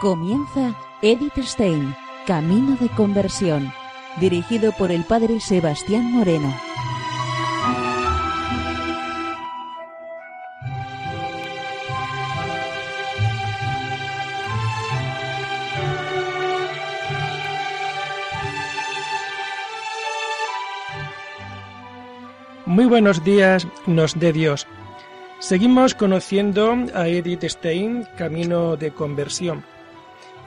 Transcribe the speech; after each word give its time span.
Comienza 0.00 0.74
Edith 1.02 1.36
Stein, 1.42 1.94
Camino 2.26 2.74
de 2.80 2.88
Conversión, 2.88 3.70
dirigido 4.18 4.72
por 4.72 4.90
el 4.90 5.04
padre 5.04 5.40
Sebastián 5.40 6.10
Moreno. 6.10 6.58
Muy 22.64 22.86
buenos 22.86 23.22
días, 23.22 23.68
nos 23.86 24.18
dé 24.18 24.32
Dios. 24.32 24.66
Seguimos 25.40 25.94
conociendo 25.94 26.74
a 26.94 27.06
Edith 27.06 27.44
Stein, 27.44 28.06
Camino 28.16 28.78
de 28.78 28.92
Conversión. 28.92 29.62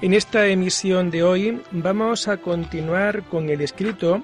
En 0.03 0.13
esta 0.13 0.47
emisión 0.47 1.11
de 1.11 1.23
hoy 1.23 1.61
vamos 1.71 2.27
a 2.27 2.35
continuar 2.35 3.23
con 3.29 3.49
el 3.49 3.61
escrito 3.61 4.21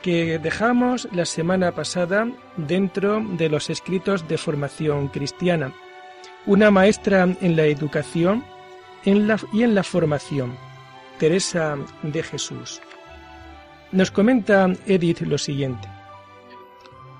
que 0.00 0.38
dejamos 0.38 1.08
la 1.12 1.26
semana 1.26 1.72
pasada 1.72 2.26
dentro 2.56 3.22
de 3.36 3.50
los 3.50 3.68
escritos 3.68 4.26
de 4.28 4.38
formación 4.38 5.08
cristiana. 5.08 5.74
Una 6.46 6.70
maestra 6.70 7.28
en 7.42 7.54
la 7.54 7.66
educación 7.66 8.42
y 9.04 9.10
en 9.10 9.74
la 9.74 9.82
formación, 9.82 10.56
Teresa 11.18 11.76
de 12.02 12.22
Jesús. 12.22 12.80
Nos 13.92 14.10
comenta 14.10 14.72
Edith 14.86 15.20
lo 15.20 15.36
siguiente. 15.36 15.86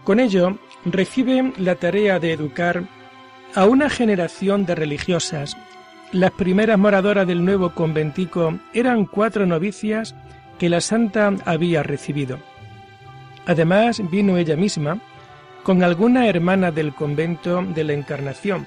Con 0.05 0.21
ello, 0.21 0.57
recibe 0.87 1.53
la 1.59 1.75
tarea 1.75 2.19
de 2.19 2.33
educar 2.33 2.83
a 3.55 3.67
una 3.67 3.91
generación 3.91 4.65
de 4.65 4.75
religiosas 4.75 5.55
las 6.13 6.33
primeras 6.33 6.79
moradoras 6.79 7.27
del 7.27 7.45
nuevo 7.45 7.71
conventico 7.75 8.59
eran 8.73 9.05
cuatro 9.05 9.47
novicias 9.47 10.15
que 10.59 10.69
la 10.69 10.81
santa 10.81 11.33
había 11.45 11.83
recibido. 11.83 12.39
Además 13.47 14.03
vino 14.11 14.37
ella 14.37 14.57
misma 14.57 15.01
con 15.63 15.83
alguna 15.83 16.27
hermana 16.27 16.71
del 16.71 16.95
convento 16.95 17.63
de 17.63 17.85
la 17.85 17.93
Encarnación, 17.93 18.67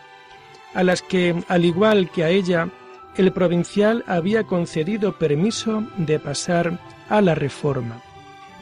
a 0.73 0.83
las 0.83 1.01
que, 1.01 1.35
al 1.47 1.65
igual 1.65 2.09
que 2.11 2.23
a 2.23 2.29
ella, 2.29 2.69
el 3.15 3.31
provincial 3.31 4.03
había 4.07 4.43
concedido 4.43 5.17
permiso 5.17 5.83
de 5.97 6.19
pasar 6.19 6.79
a 7.09 7.21
la 7.21 7.35
reforma. 7.35 8.01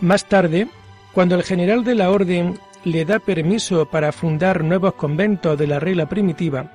Más 0.02 0.25
tarde, 0.25 0.67
cuando 1.13 1.35
el 1.35 1.43
general 1.43 1.83
de 1.83 1.95
la 1.95 2.09
orden 2.09 2.59
le 2.83 3.05
da 3.05 3.19
permiso 3.19 3.85
para 3.85 4.11
fundar 4.11 4.63
nuevos 4.63 4.95
conventos 4.95 5.57
de 5.57 5.67
la 5.67 5.79
regla 5.79 6.09
primitiva, 6.09 6.71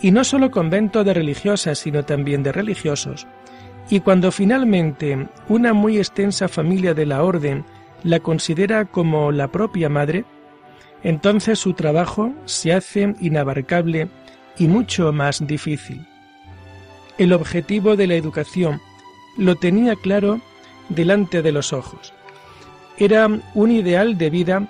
y 0.00 0.10
no 0.10 0.24
solo 0.24 0.50
convento 0.50 1.04
de 1.04 1.14
religiosas, 1.14 1.78
sino 1.78 2.04
también 2.04 2.42
de 2.42 2.52
religiosos. 2.52 3.26
Y 3.90 4.00
cuando 4.00 4.32
finalmente 4.32 5.28
una 5.48 5.72
muy 5.72 5.98
extensa 5.98 6.48
familia 6.48 6.94
de 6.94 7.06
la 7.06 7.22
orden 7.22 7.64
la 8.02 8.20
considera 8.20 8.86
como 8.86 9.32
la 9.32 9.48
propia 9.48 9.88
madre, 9.88 10.24
entonces 11.02 11.58
su 11.58 11.74
trabajo 11.74 12.32
se 12.44 12.72
hace 12.72 13.14
inabarcable 13.20 14.08
y 14.58 14.68
mucho 14.68 15.12
más 15.12 15.46
difícil. 15.46 16.06
El 17.18 17.32
objetivo 17.32 17.96
de 17.96 18.06
la 18.06 18.14
educación 18.14 18.80
lo 19.36 19.56
tenía 19.56 19.96
claro 19.96 20.40
delante 20.88 21.42
de 21.42 21.52
los 21.52 21.72
ojos. 21.72 22.12
Era 22.96 23.28
un 23.54 23.70
ideal 23.70 24.18
de 24.18 24.30
vida 24.30 24.68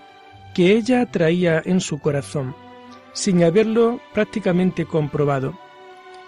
que 0.55 0.73
ella 0.73 1.07
traía 1.07 1.63
en 1.65 1.81
su 1.81 2.01
corazón 2.01 2.55
sin 3.13 3.43
haberlo 3.45 4.01
prácticamente 4.13 4.87
comprobado, 4.87 5.59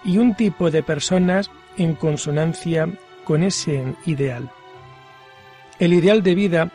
y 0.04 0.18
un 0.18 0.34
tipo 0.34 0.70
de 0.70 0.82
personas 0.82 1.50
en 1.76 1.94
consonancia 1.94 2.88
con 3.24 3.42
ese 3.42 3.94
ideal. 4.06 4.50
El 5.78 5.92
ideal 5.92 6.22
de 6.22 6.34
vida 6.34 6.72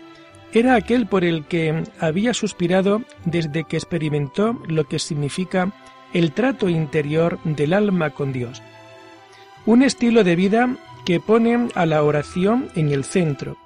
era 0.53 0.75
aquel 0.75 1.07
por 1.07 1.23
el 1.23 1.45
que 1.45 1.83
había 1.99 2.33
suspirado 2.33 3.01
desde 3.25 3.63
que 3.65 3.77
experimentó 3.77 4.61
lo 4.67 4.85
que 4.85 4.99
significa 4.99 5.71
el 6.13 6.31
trato 6.31 6.69
interior 6.69 7.39
del 7.43 7.73
alma 7.73 8.11
con 8.11 8.31
Dios. 8.31 8.61
Un 9.65 9.83
estilo 9.83 10.23
de 10.23 10.35
vida 10.35 10.77
que 11.05 11.19
pone 11.19 11.69
a 11.75 11.85
la 11.85 12.03
oración 12.03 12.69
en 12.75 12.91
el 12.91 13.03
centro 13.03 13.57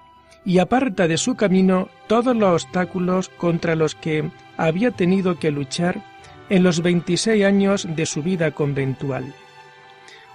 y 0.43 0.57
aparta 0.57 1.07
de 1.07 1.17
su 1.17 1.35
camino 1.35 1.89
todos 2.07 2.35
los 2.35 2.63
obstáculos 2.63 3.29
contra 3.29 3.75
los 3.75 3.95
que 3.95 4.29
había 4.57 4.91
tenido 4.91 5.37
que 5.37 5.51
luchar 5.51 6.03
en 6.51 6.63
los 6.63 6.81
26 6.81 7.45
años 7.45 7.87
de 7.89 8.05
su 8.05 8.21
vida 8.21 8.51
conventual. 8.51 9.33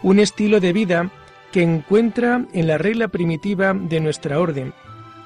Un 0.03 0.19
estilo 0.19 0.61
de 0.61 0.73
vida 0.73 1.11
que 1.53 1.63
encuentra 1.63 2.47
en 2.55 2.67
la 2.67 2.79
regla 2.79 3.09
primitiva 3.09 3.75
de 3.75 4.01
nuestra 4.01 4.41
orden, 4.41 4.73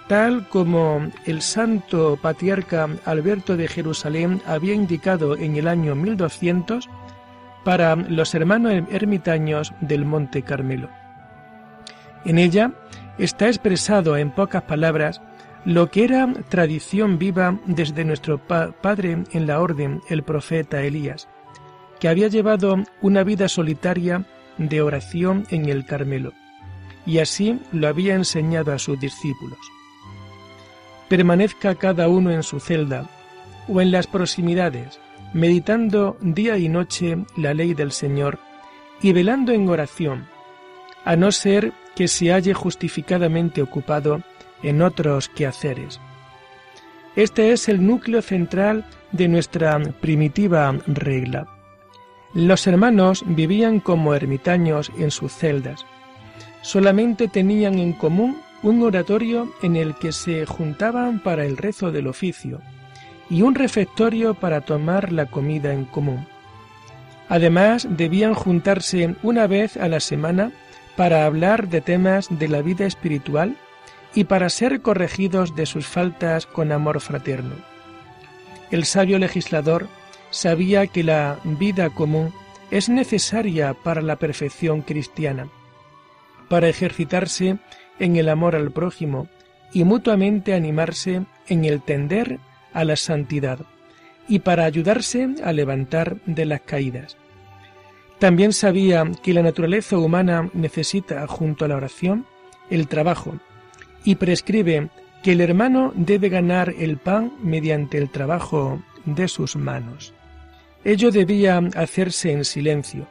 tal 0.09 0.49
como 0.49 1.09
el 1.27 1.43
santo 1.43 2.19
patriarca 2.21 2.89
Alberto 3.05 3.57
de 3.57 3.69
Jerusalén 3.69 4.43
había 4.47 4.75
indicado 4.75 5.37
en 5.37 5.55
el 5.55 5.69
año 5.69 5.95
1200 5.95 6.89
para 7.65 7.95
los 7.95 8.35
hermanos 8.35 8.73
ermitaños 8.91 9.73
del 9.81 10.05
Monte 10.05 10.43
Carmelo. 10.43 10.89
En 12.25 12.39
ella 12.39 12.73
está 13.17 13.47
expresado 13.47 14.17
en 14.17 14.33
pocas 14.33 14.63
palabras 14.65 15.23
lo 15.65 15.91
que 15.91 16.05
era 16.05 16.33
tradición 16.49 17.19
viva 17.19 17.59
desde 17.67 18.05
nuestro 18.05 18.39
padre 18.39 19.25
en 19.33 19.47
la 19.47 19.61
orden, 19.61 20.01
el 20.09 20.23
profeta 20.23 20.83
Elías, 20.83 21.29
que 21.99 22.09
había 22.09 22.29
llevado 22.29 22.77
una 23.03 23.25
vida 23.25 23.49
solitaria 23.49 24.25
de 24.57 24.81
oración 24.83 25.47
en 25.51 25.69
el 25.69 25.85
Carmelo, 25.85 26.33
y 27.05 27.19
así 27.19 27.61
lo 27.73 27.89
había 27.89 28.15
enseñado 28.15 28.73
a 28.73 28.79
sus 28.79 28.99
discípulos. 28.99 29.59
Permanezca 31.09 31.75
cada 31.75 32.09
uno 32.09 32.31
en 32.31 32.43
su 32.43 32.61
celda 32.61 33.09
o 33.69 33.81
en 33.81 33.91
las 33.91 34.07
proximidades, 34.07 34.99
meditando 35.35 36.17
día 36.21 36.57
y 36.57 36.69
noche 36.69 37.19
la 37.37 37.53
ley 37.53 37.75
del 37.75 37.93
Señor 37.93 38.39
y 39.03 39.13
velando 39.13 39.53
en 39.53 39.69
oración, 39.69 40.27
a 41.05 41.17
no 41.17 41.33
ser 41.33 41.73
que 41.95 42.09
se 42.09 42.33
halle 42.33 42.55
justificadamente 42.55 43.63
ocupado 43.63 44.23
en 44.63 44.83
otros 44.83 45.29
quehaceres. 45.29 46.01
Este 47.17 47.53
es 47.53 47.69
el 47.69 47.85
núcleo 47.87 48.23
central 48.23 48.87
de 49.13 49.29
nuestra 49.29 49.79
primitiva 50.01 50.73
regla. 50.87 51.47
Los 52.35 52.67
hermanos 52.67 53.25
vivían 53.27 53.81
como 53.81 54.15
ermitaños 54.15 54.93
en 54.99 55.11
sus 55.11 55.33
celdas. 55.33 55.85
Solamente 56.63 57.27
tenían 57.27 57.79
en 57.79 57.93
común 57.93 58.41
un 58.63 58.83
oratorio 58.83 59.53
en 59.63 59.77
el 59.77 59.95
que 59.97 60.13
se 60.13 60.47
juntaban 60.47 61.21
para 61.21 61.45
el 61.45 61.57
rezo 61.57 61.91
del 61.91 62.07
oficio 62.07 62.61
y 63.29 63.43
un 63.43 63.55
refectorio 63.55 64.35
para 64.35 64.61
tomar 64.61 65.13
la 65.13 65.27
comida 65.27 65.73
en 65.73 65.85
común. 65.87 66.27
Además, 67.29 67.87
debían 67.91 68.35
juntarse 68.35 69.15
una 69.23 69.47
vez 69.47 69.77
a 69.77 69.89
la 69.89 70.01
semana 70.01 70.53
para 70.97 71.25
hablar 71.25 71.69
de 71.69 71.81
temas 71.81 72.29
de 72.31 72.49
la 72.49 72.61
vida 72.61 72.87
espiritual 72.87 73.57
y 74.15 74.25
para 74.25 74.49
ser 74.51 74.81
corregidos 74.81 75.55
de 75.55 75.67
sus 75.67 75.87
faltas 75.87 76.47
con 76.47 76.73
amor 76.73 77.01
fraterno. 77.01 77.55
El 78.71 78.85
sabio 78.85 79.19
legislador 79.19 79.89
sabía 80.31 80.87
que 80.87 81.03
la 81.03 81.39
vida 81.45 81.91
común 81.91 82.33
es 82.71 82.89
necesaria 82.89 83.75
para 83.75 84.01
la 84.01 84.17
perfección 84.17 84.83
cristiana, 84.83 85.49
para 86.49 86.69
ejercitarse 86.69 87.59
en 87.99 88.17
el 88.17 88.29
amor 88.29 88.57
al 88.57 88.71
prójimo 88.71 89.29
y 89.73 89.85
mutuamente 89.85 90.55
animarse 90.55 91.23
en 91.49 91.65
el 91.65 91.83
tender 91.83 92.39
a 92.73 92.85
la 92.85 92.97
santidad 92.97 93.61
y 94.29 94.41
para 94.41 94.65
ayudarse 94.65 95.29
a 95.45 95.53
levantar 95.53 96.17
de 96.27 96.45
las 96.45 96.61
caídas. 96.61 97.17
También 98.21 98.53
sabía 98.53 99.05
que 99.23 99.33
la 99.33 99.43
naturaleza 99.43 99.97
humana 99.99 100.51
necesita, 100.53 101.27
junto 101.27 101.65
a 101.65 101.69
la 101.69 101.77
oración, 101.77 102.27
el 102.69 102.87
trabajo, 102.87 103.35
y 104.05 104.17
prescribe 104.17 104.89
que 105.23 105.33
el 105.33 105.41
hermano 105.41 105.93
debe 105.95 106.29
ganar 106.29 106.75
el 106.79 106.97
pan 106.97 107.33
mediante 107.43 107.99
el 107.99 108.11
trabajo 108.11 108.83
de 109.05 109.29
sus 109.29 109.57
manos. 109.57 110.15
Ello 110.85 111.11
debía 111.11 111.59
hacerse 111.77 112.33
en 112.33 112.45
silencio, 112.45 113.07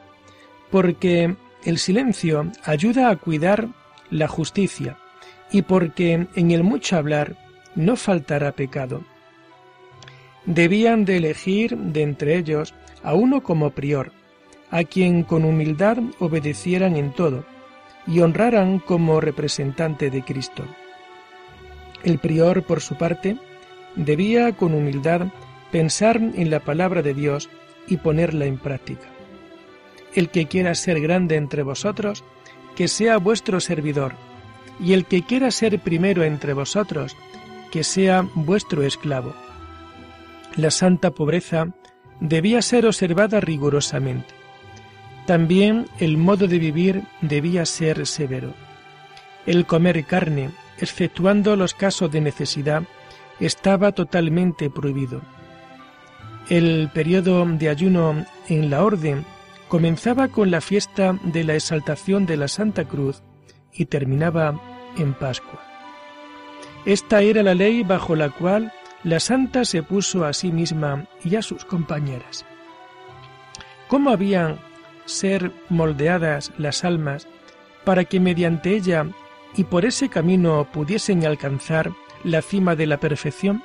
porque 0.70 1.36
el 1.64 1.78
silencio 1.78 2.50
ayuda 2.64 3.10
a 3.10 3.16
cuidar 3.16 3.68
la 4.10 4.26
justicia 4.26 4.96
y 5.52 5.62
porque 5.62 6.26
en 6.34 6.50
el 6.50 6.64
mucho 6.64 6.96
hablar 6.96 7.36
no 7.74 7.96
faltará 7.96 8.52
pecado. 8.52 9.02
Debían 10.46 11.04
de 11.04 11.18
elegir 11.18 11.76
de 11.76 12.02
entre 12.02 12.36
ellos 12.36 12.74
a 13.04 13.14
uno 13.14 13.42
como 13.42 13.70
prior, 13.70 14.10
a 14.70 14.84
quien 14.84 15.22
con 15.22 15.44
humildad 15.44 15.98
obedecieran 16.18 16.96
en 16.96 17.12
todo 17.12 17.44
y 18.06 18.20
honraran 18.20 18.78
como 18.78 19.20
representante 19.20 20.10
de 20.10 20.22
Cristo. 20.22 20.64
El 22.02 22.18
prior, 22.18 22.62
por 22.62 22.80
su 22.80 22.96
parte, 22.96 23.36
debía 23.96 24.52
con 24.52 24.74
humildad 24.74 25.28
pensar 25.70 26.16
en 26.16 26.50
la 26.50 26.60
palabra 26.60 27.02
de 27.02 27.14
Dios 27.14 27.50
y 27.86 27.98
ponerla 27.98 28.46
en 28.46 28.58
práctica. 28.58 29.06
El 30.14 30.30
que 30.30 30.46
quiera 30.46 30.74
ser 30.74 31.00
grande 31.00 31.36
entre 31.36 31.62
vosotros, 31.62 32.24
que 32.74 32.88
sea 32.88 33.18
vuestro 33.18 33.60
servidor, 33.60 34.14
y 34.80 34.94
el 34.94 35.04
que 35.04 35.22
quiera 35.22 35.50
ser 35.50 35.78
primero 35.78 36.24
entre 36.24 36.54
vosotros, 36.54 37.16
que 37.70 37.84
sea 37.84 38.26
vuestro 38.34 38.82
esclavo. 38.82 39.34
La 40.56 40.70
santa 40.70 41.12
pobreza 41.12 41.68
debía 42.20 42.62
ser 42.62 42.86
observada 42.86 43.40
rigurosamente. 43.40 44.39
También 45.26 45.86
el 45.98 46.16
modo 46.16 46.46
de 46.46 46.58
vivir 46.58 47.02
debía 47.20 47.64
ser 47.66 48.06
severo. 48.06 48.54
El 49.46 49.66
comer 49.66 50.04
carne, 50.04 50.50
exceptuando 50.78 51.56
los 51.56 51.74
casos 51.74 52.10
de 52.10 52.20
necesidad, 52.20 52.82
estaba 53.38 53.92
totalmente 53.92 54.70
prohibido. 54.70 55.22
El 56.48 56.90
periodo 56.92 57.44
de 57.46 57.68
ayuno 57.68 58.26
en 58.48 58.70
la 58.70 58.82
orden 58.82 59.24
comenzaba 59.68 60.28
con 60.28 60.50
la 60.50 60.60
fiesta 60.60 61.16
de 61.22 61.44
la 61.44 61.54
exaltación 61.54 62.26
de 62.26 62.36
la 62.36 62.48
Santa 62.48 62.84
Cruz 62.86 63.22
y 63.72 63.86
terminaba 63.86 64.60
en 64.98 65.14
Pascua. 65.14 65.62
Esta 66.84 67.22
era 67.22 67.42
la 67.42 67.54
ley 67.54 67.84
bajo 67.84 68.16
la 68.16 68.30
cual 68.30 68.72
la 69.04 69.20
santa 69.20 69.64
se 69.64 69.82
puso 69.82 70.24
a 70.24 70.32
sí 70.32 70.50
misma 70.50 71.06
y 71.24 71.36
a 71.36 71.42
sus 71.42 71.64
compañeras. 71.64 72.44
¿Cómo 73.88 74.10
habían 74.10 74.58
ser 75.10 75.52
moldeadas 75.68 76.52
las 76.58 76.84
almas 76.84 77.28
para 77.84 78.04
que 78.04 78.20
mediante 78.20 78.74
ella 78.74 79.06
y 79.56 79.64
por 79.64 79.84
ese 79.84 80.08
camino 80.08 80.68
pudiesen 80.72 81.26
alcanzar 81.26 81.92
la 82.24 82.42
cima 82.42 82.76
de 82.76 82.86
la 82.86 82.98
perfección? 82.98 83.62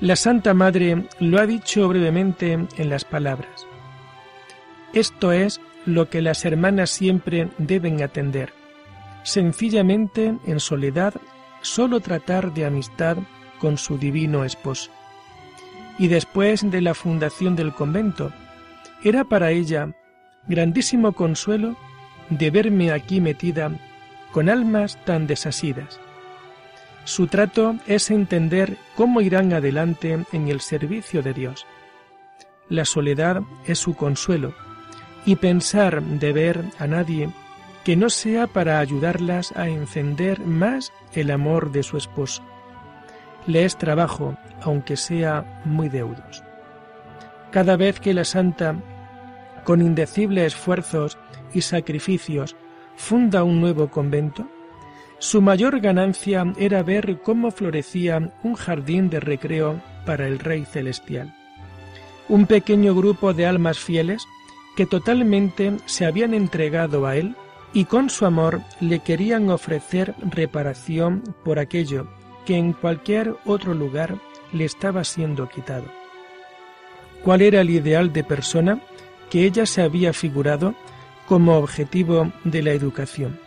La 0.00 0.16
Santa 0.16 0.54
Madre 0.54 1.04
lo 1.18 1.38
ha 1.38 1.46
dicho 1.46 1.88
brevemente 1.88 2.52
en 2.52 2.88
las 2.88 3.04
palabras. 3.04 3.66
Esto 4.92 5.32
es 5.32 5.60
lo 5.84 6.08
que 6.08 6.22
las 6.22 6.44
hermanas 6.44 6.90
siempre 6.90 7.48
deben 7.58 8.02
atender. 8.02 8.52
Sencillamente, 9.22 10.34
en 10.46 10.60
soledad, 10.60 11.14
solo 11.62 12.00
tratar 12.00 12.54
de 12.54 12.64
amistad 12.64 13.18
con 13.58 13.76
su 13.76 13.98
divino 13.98 14.44
esposo. 14.44 14.90
Y 15.98 16.08
después 16.08 16.70
de 16.70 16.80
la 16.80 16.94
fundación 16.94 17.54
del 17.54 17.74
convento, 17.74 18.32
era 19.04 19.24
para 19.24 19.50
ella 19.50 19.94
grandísimo 20.46 21.12
consuelo 21.12 21.76
de 22.28 22.50
verme 22.50 22.92
aquí 22.92 23.20
metida 23.20 23.70
con 24.32 24.48
almas 24.48 24.96
tan 25.04 25.26
desasidas. 25.26 26.00
Su 27.04 27.26
trato 27.26 27.76
es 27.86 28.10
entender 28.10 28.76
cómo 28.96 29.20
irán 29.20 29.52
adelante 29.52 30.24
en 30.32 30.48
el 30.48 30.60
servicio 30.60 31.22
de 31.22 31.32
Dios. 31.32 31.66
La 32.68 32.84
soledad 32.84 33.42
es 33.66 33.78
su 33.78 33.94
consuelo, 33.94 34.54
y 35.24 35.36
pensar 35.36 36.02
de 36.02 36.32
ver 36.32 36.64
a 36.78 36.86
nadie 36.86 37.30
que 37.84 37.96
no 37.96 38.10
sea 38.10 38.46
para 38.46 38.78
ayudarlas 38.78 39.52
a 39.56 39.68
encender 39.68 40.40
más 40.40 40.92
el 41.14 41.30
amor 41.30 41.72
de 41.72 41.82
su 41.82 41.96
esposo. 41.96 42.42
Le 43.46 43.64
es 43.64 43.76
trabajo, 43.76 44.36
aunque 44.62 44.96
sea 44.96 45.62
muy 45.64 45.88
deudos. 45.88 46.44
Cada 47.50 47.76
vez 47.76 47.98
que 47.98 48.14
la 48.14 48.24
santa, 48.24 48.76
con 49.64 49.82
indecibles 49.82 50.54
esfuerzos 50.54 51.18
y 51.52 51.62
sacrificios, 51.62 52.56
funda 52.96 53.44
un 53.44 53.60
nuevo 53.60 53.88
convento, 53.88 54.48
su 55.18 55.42
mayor 55.42 55.80
ganancia 55.80 56.50
era 56.56 56.82
ver 56.82 57.20
cómo 57.20 57.50
florecía 57.50 58.32
un 58.42 58.54
jardín 58.54 59.10
de 59.10 59.20
recreo 59.20 59.80
para 60.06 60.26
el 60.26 60.38
Rey 60.38 60.64
Celestial. 60.64 61.34
Un 62.28 62.46
pequeño 62.46 62.94
grupo 62.94 63.34
de 63.34 63.44
almas 63.44 63.78
fieles 63.78 64.24
que 64.76 64.86
totalmente 64.86 65.76
se 65.84 66.06
habían 66.06 66.32
entregado 66.32 67.06
a 67.06 67.16
él 67.16 67.36
y 67.74 67.84
con 67.84 68.08
su 68.08 68.24
amor 68.24 68.62
le 68.80 69.00
querían 69.00 69.50
ofrecer 69.50 70.14
reparación 70.20 71.22
por 71.44 71.58
aquello 71.58 72.08
que 72.46 72.56
en 72.56 72.72
cualquier 72.72 73.36
otro 73.44 73.74
lugar 73.74 74.16
le 74.52 74.64
estaba 74.64 75.04
siendo 75.04 75.50
quitado. 75.50 75.84
¿Cuál 77.22 77.42
era 77.42 77.60
el 77.60 77.68
ideal 77.68 78.12
de 78.12 78.24
persona 78.24 78.80
que 79.30 79.46
ella 79.46 79.64
se 79.64 79.82
había 79.82 80.12
figurado 80.12 80.74
como 81.26 81.56
objetivo 81.56 82.32
de 82.44 82.62
la 82.62 82.72
educación? 82.72 83.40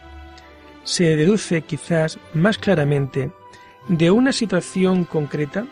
Se 0.83 1.15
deduce 1.15 1.61
quizás 1.61 2.17
más 2.33 2.57
claramente 2.57 3.31
de 3.87 4.11
una 4.11 4.31
situación 4.31 5.03
concreta 5.03 5.65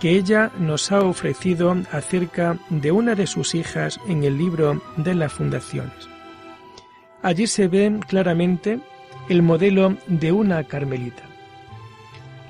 que 0.00 0.10
ella 0.10 0.50
nos 0.58 0.92
ha 0.92 1.00
ofrecido 1.00 1.74
acerca 1.90 2.58
de 2.68 2.92
una 2.92 3.14
de 3.14 3.26
sus 3.26 3.54
hijas 3.54 3.98
en 4.08 4.24
el 4.24 4.36
libro 4.36 4.82
de 4.96 5.14
las 5.14 5.32
fundaciones. 5.32 6.08
Allí 7.22 7.46
se 7.46 7.68
ve 7.68 7.98
claramente 8.06 8.78
el 9.28 9.42
modelo 9.42 9.96
de 10.06 10.32
una 10.32 10.62
carmelita, 10.64 11.22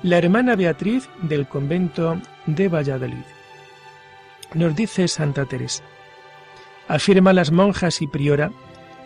la 0.03 0.17
hermana 0.17 0.55
Beatriz 0.55 1.09
del 1.21 1.47
convento 1.47 2.19
de 2.45 2.67
Valladolid. 2.67 3.25
Nos 4.53 4.75
dice 4.75 5.07
Santa 5.07 5.45
Teresa, 5.45 5.83
afirma 6.87 7.33
las 7.33 7.51
monjas 7.51 8.01
y 8.01 8.07
priora 8.07 8.51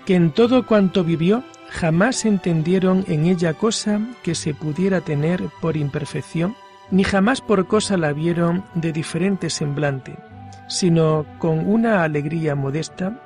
que 0.06 0.16
en 0.16 0.32
todo 0.32 0.66
cuanto 0.66 1.04
vivió 1.04 1.44
jamás 1.70 2.26
entendieron 2.26 3.06
en 3.08 3.26
ella 3.26 3.54
cosa 3.54 4.02
que 4.24 4.36
se 4.36 4.54
pudiera 4.54 5.02
tener 5.02 5.44
por 5.62 5.78
imperfección, 5.78 6.56
ni 6.90 7.04
jamás 7.04 7.40
por 7.42 7.68
cosa 7.68 7.98
la 7.98 8.12
vieron 8.12 8.66
de 8.74 8.92
diferente 8.92 9.50
semblante, 9.50 10.18
sino 10.68 11.26
con 11.40 11.70
una 11.70 12.04
alegría 12.04 12.56
modesta 12.56 13.22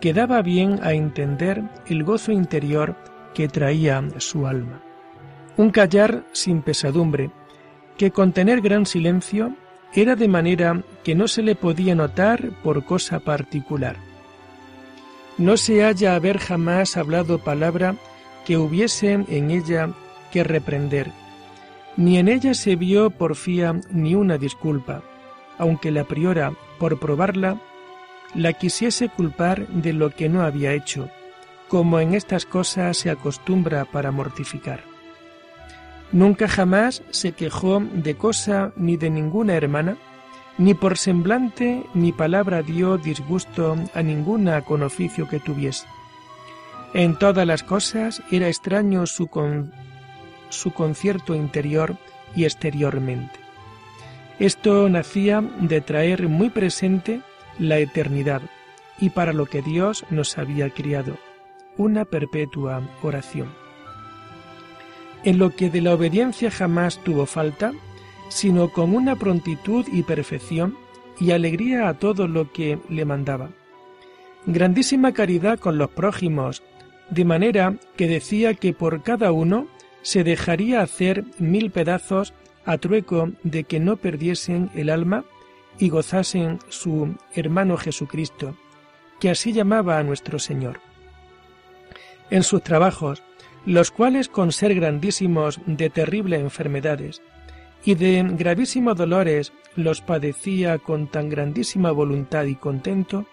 que 0.00 0.14
daba 0.14 0.40
bien 0.40 0.80
a 0.82 0.92
entender 0.92 1.62
el 1.86 2.04
gozo 2.04 2.32
interior 2.32 2.96
que 3.34 3.48
traía 3.48 4.02
su 4.18 4.46
alma. 4.46 4.80
Un 5.56 5.70
callar 5.70 6.24
sin 6.32 6.62
pesadumbre, 6.62 7.30
que 7.98 8.10
con 8.10 8.32
tener 8.32 8.62
gran 8.62 8.86
silencio 8.86 9.54
era 9.94 10.16
de 10.16 10.28
manera 10.28 10.82
que 11.02 11.14
no 11.14 11.28
se 11.28 11.42
le 11.42 11.54
podía 11.54 11.94
notar 11.94 12.50
por 12.62 12.84
cosa 12.84 13.20
particular. 13.20 13.96
No 15.38 15.56
se 15.56 15.82
halla 15.82 16.14
haber 16.14 16.38
jamás 16.38 16.96
hablado 16.96 17.38
palabra 17.38 17.96
que 18.44 18.56
hubiese 18.56 19.12
en 19.12 19.50
ella 19.50 19.90
que 20.32 20.44
reprender, 20.44 21.10
ni 21.96 22.18
en 22.18 22.28
ella 22.28 22.54
se 22.54 22.76
vio 22.76 23.10
porfía 23.10 23.80
ni 23.90 24.14
una 24.14 24.38
disculpa, 24.38 25.02
aunque 25.58 25.90
la 25.90 26.04
priora, 26.04 26.52
por 26.78 26.98
probarla, 26.98 27.60
la 28.34 28.52
quisiese 28.52 29.08
culpar 29.08 29.66
de 29.68 29.92
lo 29.92 30.10
que 30.10 30.28
no 30.28 30.42
había 30.42 30.72
hecho, 30.72 31.08
como 31.68 32.00
en 32.00 32.14
estas 32.14 32.46
cosas 32.46 32.96
se 32.96 33.10
acostumbra 33.10 33.84
para 33.84 34.12
mortificar. 34.12 34.89
Nunca 36.12 36.48
jamás 36.48 37.02
se 37.10 37.32
quejó 37.32 37.80
de 37.80 38.16
cosa 38.16 38.72
ni 38.76 38.96
de 38.96 39.10
ninguna 39.10 39.54
hermana, 39.54 39.96
ni 40.58 40.74
por 40.74 40.98
semblante 40.98 41.84
ni 41.94 42.12
palabra 42.12 42.62
dio 42.62 42.98
disgusto 42.98 43.76
a 43.94 44.02
ninguna 44.02 44.62
con 44.62 44.82
oficio 44.82 45.28
que 45.28 45.38
tuviese. 45.38 45.86
En 46.92 47.16
todas 47.16 47.46
las 47.46 47.62
cosas 47.62 48.22
era 48.32 48.48
extraño 48.48 49.06
su, 49.06 49.28
con, 49.28 49.72
su 50.48 50.72
concierto 50.72 51.36
interior 51.36 51.96
y 52.34 52.44
exteriormente. 52.44 53.38
Esto 54.40 54.88
nacía 54.88 55.42
de 55.60 55.80
traer 55.80 56.28
muy 56.28 56.50
presente 56.50 57.20
la 57.58 57.78
eternidad 57.78 58.42
y 58.98 59.10
para 59.10 59.32
lo 59.32 59.46
que 59.46 59.62
Dios 59.62 60.04
nos 60.10 60.36
había 60.38 60.70
criado, 60.70 61.16
una 61.76 62.04
perpetua 62.04 62.82
oración. 63.02 63.59
En 65.24 65.38
lo 65.38 65.50
que 65.54 65.70
de 65.70 65.80
la 65.80 65.94
obediencia 65.94 66.50
jamás 66.50 66.98
tuvo 66.98 67.26
falta, 67.26 67.72
sino 68.28 68.68
con 68.68 68.94
una 68.94 69.16
prontitud 69.16 69.86
y 69.92 70.02
perfección 70.02 70.76
y 71.18 71.32
alegría 71.32 71.88
a 71.88 71.94
todo 71.94 72.26
lo 72.26 72.52
que 72.52 72.78
le 72.88 73.04
mandaba. 73.04 73.50
Grandísima 74.46 75.12
caridad 75.12 75.58
con 75.58 75.76
los 75.76 75.90
prójimos, 75.90 76.62
de 77.10 77.24
manera 77.24 77.74
que 77.96 78.06
decía 78.06 78.54
que 78.54 78.72
por 78.72 79.02
cada 79.02 79.32
uno 79.32 79.66
se 80.02 80.24
dejaría 80.24 80.80
hacer 80.80 81.24
mil 81.38 81.70
pedazos 81.70 82.32
a 82.64 82.78
trueco 82.78 83.30
de 83.42 83.64
que 83.64 83.80
no 83.80 83.96
perdiesen 83.96 84.70
el 84.74 84.88
alma 84.88 85.24
y 85.78 85.88
gozasen 85.88 86.58
su 86.68 87.14
hermano 87.34 87.76
Jesucristo, 87.76 88.56
que 89.18 89.30
así 89.30 89.52
llamaba 89.52 89.98
a 89.98 90.02
nuestro 90.02 90.38
Señor. 90.38 90.80
En 92.30 92.42
sus 92.42 92.62
trabajos, 92.62 93.22
los 93.66 93.90
cuales 93.90 94.28
con 94.28 94.52
ser 94.52 94.74
grandísimos 94.74 95.60
de 95.66 95.90
terribles 95.90 96.40
enfermedades 96.40 97.22
y 97.84 97.94
de 97.94 98.26
gravísimos 98.32 98.96
dolores 98.96 99.52
los 99.76 100.00
padecía 100.00 100.78
con 100.78 101.06
tan 101.06 101.28
grandísima 101.28 101.90
voluntad 101.90 102.44
y 102.44 102.54
contento, 102.54 103.26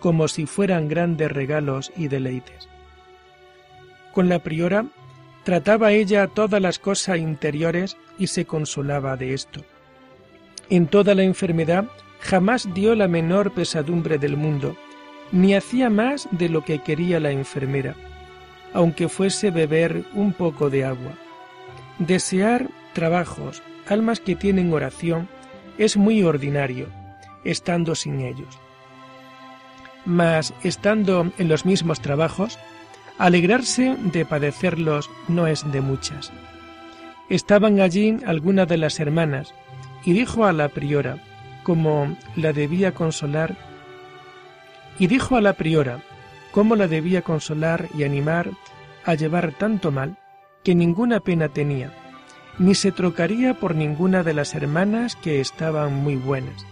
como 0.00 0.28
si 0.28 0.46
fueran 0.46 0.88
grandes 0.88 1.30
regalos 1.30 1.92
y 1.96 2.08
deleites. 2.08 2.68
Con 4.12 4.28
la 4.28 4.40
priora 4.40 4.86
trataba 5.44 5.92
ella 5.92 6.26
todas 6.26 6.60
las 6.60 6.78
cosas 6.78 7.18
interiores 7.18 7.96
y 8.18 8.28
se 8.28 8.44
consolaba 8.44 9.16
de 9.16 9.34
esto. 9.34 9.64
En 10.70 10.86
toda 10.86 11.14
la 11.14 11.22
enfermedad 11.22 11.86
jamás 12.20 12.72
dio 12.72 12.94
la 12.94 13.08
menor 13.08 13.52
pesadumbre 13.52 14.18
del 14.18 14.36
mundo, 14.36 14.76
ni 15.32 15.54
hacía 15.54 15.90
más 15.90 16.28
de 16.30 16.48
lo 16.48 16.64
que 16.64 16.78
quería 16.80 17.20
la 17.20 17.30
enfermera. 17.30 17.94
Aunque 18.74 19.08
fuese 19.08 19.50
beber 19.50 20.04
un 20.14 20.32
poco 20.32 20.70
de 20.70 20.84
agua. 20.84 21.12
Desear 21.98 22.68
trabajos, 22.92 23.62
almas 23.88 24.20
que 24.20 24.36
tienen 24.36 24.72
oración, 24.72 25.28
es 25.78 25.96
muy 25.96 26.22
ordinario, 26.22 26.88
estando 27.44 27.94
sin 27.94 28.20
ellos. 28.20 28.58
Mas, 30.04 30.52
estando 30.62 31.32
en 31.38 31.48
los 31.48 31.64
mismos 31.64 32.00
trabajos, 32.00 32.58
alegrarse 33.18 33.96
de 34.12 34.24
padecerlos 34.24 35.10
no 35.28 35.46
es 35.46 35.70
de 35.70 35.80
muchas. 35.80 36.32
Estaban 37.28 37.80
allí 37.80 38.16
algunas 38.26 38.68
de 38.68 38.78
las 38.78 38.98
hermanas, 39.00 39.54
y 40.04 40.12
dijo 40.12 40.44
a 40.44 40.52
la 40.52 40.68
priora, 40.68 41.18
como 41.62 42.16
la 42.36 42.52
debía 42.52 42.92
consolar, 42.92 43.56
y 44.98 45.06
dijo 45.06 45.36
a 45.36 45.40
la 45.40 45.52
priora, 45.52 46.00
cómo 46.52 46.76
la 46.76 46.86
debía 46.86 47.22
consolar 47.22 47.88
y 47.96 48.04
animar 48.04 48.50
a 49.04 49.14
llevar 49.14 49.52
tanto 49.58 49.90
mal, 49.90 50.18
que 50.62 50.74
ninguna 50.74 51.20
pena 51.20 51.48
tenía, 51.48 51.92
ni 52.58 52.74
se 52.74 52.92
trocaría 52.92 53.54
por 53.54 53.74
ninguna 53.74 54.22
de 54.22 54.34
las 54.34 54.54
hermanas 54.54 55.16
que 55.16 55.40
estaban 55.40 55.94
muy 55.94 56.14
buenas. 56.14 56.64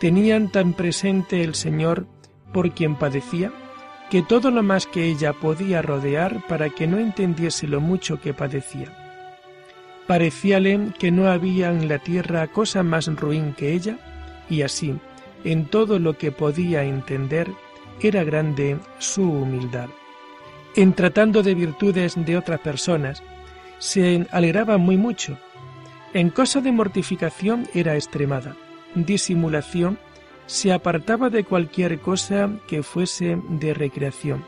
Tenían 0.00 0.50
tan 0.50 0.74
presente 0.74 1.42
el 1.42 1.54
Señor 1.54 2.06
por 2.52 2.72
quien 2.72 2.96
padecía, 2.96 3.52
que 4.10 4.22
todo 4.22 4.50
lo 4.50 4.62
más 4.62 4.86
que 4.86 5.04
ella 5.04 5.32
podía 5.32 5.82
rodear 5.82 6.46
para 6.46 6.70
que 6.70 6.86
no 6.86 6.98
entendiese 6.98 7.66
lo 7.66 7.80
mucho 7.80 8.20
que 8.20 8.34
padecía. 8.34 8.94
Parecíale 10.06 10.92
que 10.98 11.10
no 11.10 11.28
había 11.28 11.68
en 11.70 11.88
la 11.88 11.98
tierra 11.98 12.46
cosa 12.46 12.82
más 12.82 13.06
ruin 13.06 13.52
que 13.52 13.74
ella, 13.74 13.98
y 14.48 14.62
así, 14.62 14.98
en 15.44 15.66
todo 15.66 15.98
lo 15.98 16.16
que 16.16 16.32
podía 16.32 16.84
entender, 16.84 17.50
era 18.00 18.24
grande 18.24 18.78
su 18.98 19.22
humildad. 19.22 19.88
En 20.76 20.92
tratando 20.92 21.42
de 21.42 21.54
virtudes 21.54 22.14
de 22.16 22.36
otras 22.36 22.60
personas, 22.60 23.22
se 23.78 24.26
alegraba 24.30 24.78
muy 24.78 24.96
mucho. 24.96 25.38
En 26.14 26.30
cosa 26.30 26.60
de 26.60 26.72
mortificación 26.72 27.68
era 27.74 27.94
extremada. 27.94 28.56
Disimulación 28.94 29.98
se 30.46 30.72
apartaba 30.72 31.28
de 31.30 31.44
cualquier 31.44 32.00
cosa 32.00 32.50
que 32.66 32.82
fuese 32.82 33.38
de 33.48 33.74
recreación, 33.74 34.44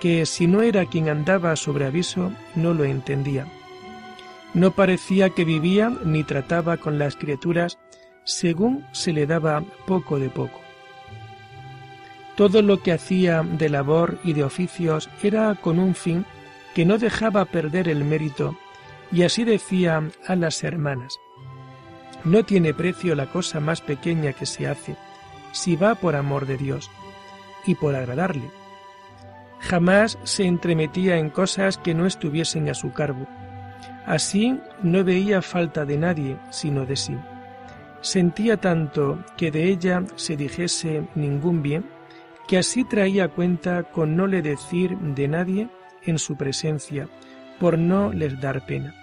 que 0.00 0.24
si 0.26 0.46
no 0.46 0.62
era 0.62 0.86
quien 0.86 1.08
andaba 1.08 1.54
sobre 1.56 1.84
aviso, 1.84 2.32
no 2.54 2.72
lo 2.72 2.84
entendía. 2.84 3.46
No 4.54 4.70
parecía 4.70 5.30
que 5.30 5.44
vivía 5.44 5.92
ni 6.04 6.24
trataba 6.24 6.76
con 6.76 6.98
las 6.98 7.16
criaturas 7.16 7.78
según 8.24 8.86
se 8.92 9.12
le 9.12 9.26
daba 9.26 9.62
poco 9.86 10.18
de 10.18 10.30
poco. 10.30 10.63
Todo 12.36 12.62
lo 12.62 12.82
que 12.82 12.92
hacía 12.92 13.42
de 13.42 13.68
labor 13.68 14.18
y 14.24 14.32
de 14.32 14.44
oficios 14.44 15.08
era 15.22 15.54
con 15.54 15.78
un 15.78 15.94
fin 15.94 16.26
que 16.74 16.84
no 16.84 16.98
dejaba 16.98 17.44
perder 17.44 17.88
el 17.88 18.04
mérito, 18.04 18.56
y 19.12 19.22
así 19.22 19.44
decía 19.44 20.02
a 20.26 20.34
las 20.34 20.64
hermanas, 20.64 21.20
no 22.24 22.42
tiene 22.42 22.72
precio 22.72 23.14
la 23.14 23.26
cosa 23.26 23.60
más 23.60 23.80
pequeña 23.80 24.32
que 24.32 24.46
se 24.46 24.66
hace, 24.66 24.96
si 25.52 25.76
va 25.76 25.94
por 25.94 26.16
amor 26.16 26.46
de 26.46 26.56
Dios 26.56 26.90
y 27.66 27.74
por 27.74 27.94
agradarle. 27.94 28.50
Jamás 29.60 30.18
se 30.24 30.44
entremetía 30.44 31.16
en 31.16 31.30
cosas 31.30 31.78
que 31.78 31.94
no 31.94 32.06
estuviesen 32.06 32.68
a 32.68 32.74
su 32.74 32.92
cargo. 32.92 33.26
Así 34.06 34.58
no 34.82 35.04
veía 35.04 35.40
falta 35.42 35.84
de 35.84 35.96
nadie, 35.96 36.36
sino 36.50 36.84
de 36.84 36.96
sí. 36.96 37.16
Sentía 38.00 38.58
tanto 38.58 39.24
que 39.36 39.50
de 39.50 39.64
ella 39.68 40.02
se 40.16 40.36
dijese 40.36 41.04
ningún 41.14 41.62
bien, 41.62 41.88
que 42.46 42.58
así 42.58 42.84
traía 42.84 43.28
cuenta 43.28 43.84
con 43.84 44.16
no 44.16 44.26
le 44.26 44.42
decir 44.42 44.96
de 44.98 45.28
nadie 45.28 45.68
en 46.02 46.18
su 46.18 46.36
presencia, 46.36 47.08
por 47.58 47.78
no 47.78 48.12
les 48.12 48.40
dar 48.40 48.66
pena. 48.66 48.94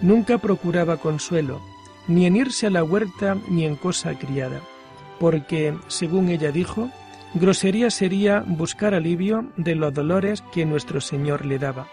Nunca 0.00 0.38
procuraba 0.38 0.96
consuelo, 0.96 1.60
ni 2.08 2.26
en 2.26 2.36
irse 2.36 2.66
a 2.66 2.70
la 2.70 2.82
huerta 2.82 3.36
ni 3.48 3.64
en 3.64 3.76
cosa 3.76 4.18
criada 4.18 4.60
porque, 5.20 5.76
según 5.86 6.30
ella 6.30 6.50
dijo, 6.50 6.90
grosería 7.34 7.90
sería 7.90 8.42
buscar 8.44 8.94
alivio 8.94 9.52
de 9.56 9.76
los 9.76 9.92
dolores 9.92 10.42
que 10.52 10.64
nuestro 10.64 11.00
Señor 11.00 11.44
le 11.44 11.58
daba, 11.58 11.86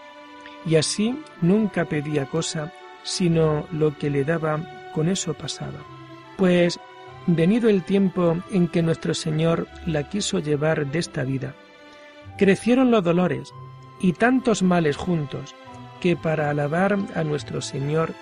y 0.66 0.76
así 0.76 1.14
nunca 1.42 1.84
pedía 1.84 2.24
cosa, 2.24 2.72
sino 3.04 3.66
lo 3.70 3.96
que 3.96 4.10
le 4.10 4.24
daba, 4.24 4.90
con 4.94 5.08
eso 5.08 5.34
pasaba. 5.34 5.78
Pues, 6.38 6.80
venido 7.28 7.68
el 7.68 7.82
tiempo 7.82 8.38
en 8.50 8.68
que 8.68 8.82
nuestro 8.82 9.12
Señor 9.12 9.68
la 9.84 10.08
quiso 10.08 10.38
llevar 10.38 10.86
de 10.86 10.98
esta 10.98 11.24
vida, 11.24 11.54
crecieron 12.38 12.90
los 12.90 13.04
dolores 13.04 13.52
y 14.00 14.14
tantos 14.14 14.62
males 14.62 14.96
juntos, 14.96 15.54
que 16.00 16.16
para 16.16 16.48
alabar 16.48 16.96
a 17.14 17.24
nuestro 17.24 17.60
Señor, 17.60 18.14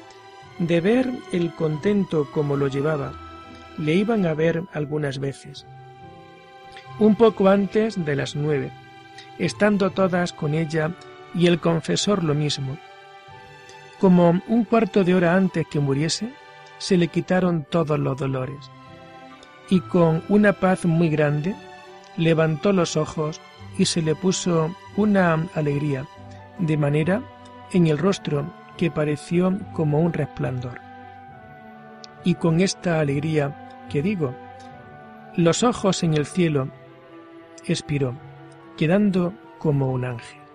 de 0.59 0.81
ver 0.81 1.09
el 1.33 1.55
contento 1.55 2.29
como 2.33 2.57
lo 2.57 2.67
llevaba, 2.67 3.13
le 3.79 3.95
iban 3.95 4.27
a 4.27 4.35
ver 4.35 4.65
algunas 4.73 5.21
veces. 5.21 5.67
Un 6.99 7.15
poco 7.15 7.49
antes 7.49 8.03
de 8.05 8.17
las 8.17 8.35
nueve, 8.35 8.73
estando 9.39 9.91
todas 9.91 10.33
con 10.33 10.55
ella 10.55 10.91
y 11.33 11.47
el 11.47 11.61
confesor 11.61 12.25
lo 12.25 12.35
mismo. 12.35 12.77
Como 14.01 14.43
un 14.49 14.65
cuarto 14.65 15.05
de 15.05 15.15
hora 15.15 15.37
antes 15.37 15.65
que 15.69 15.79
muriese, 15.79 16.33
se 16.79 16.97
le 16.97 17.07
quitaron 17.09 17.65
todos 17.71 17.99
los 17.99 18.17
dolores. 18.17 18.71
Y 19.69 19.81
con 19.81 20.23
una 20.29 20.53
paz 20.53 20.85
muy 20.85 21.09
grande, 21.09 21.55
levantó 22.17 22.73
los 22.73 22.97
ojos 22.97 23.41
y 23.79 23.85
se 23.85 24.03
le 24.03 24.15
puso 24.15 24.75
una 24.97 25.47
alegría, 25.55 26.07
de 26.59 26.77
manera 26.77 27.23
en 27.73 27.87
el 27.87 27.99
rostro 27.99 28.47
que 28.77 28.91
pareció 28.91 29.59
como 29.73 30.01
un 30.01 30.13
resplandor. 30.13 30.81
Y 32.25 32.35
con 32.35 32.61
esta 32.61 33.01
alegría 33.01 33.87
que 33.91 34.03
digo, 34.03 34.35
los 35.37 35.63
ojos 35.63 36.03
en 36.03 36.15
el 36.15 36.27
cielo, 36.27 36.69
expiró, 37.67 38.15
quedando 38.77 39.35
como 39.59 39.91
un 39.91 40.05
ángel. 40.05 40.46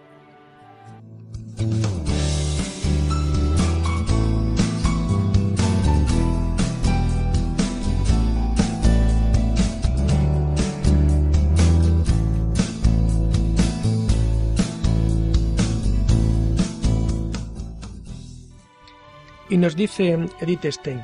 Nos 19.61 19.75
dice 19.75 20.17
Edith 20.39 20.65
Stein, 20.65 21.01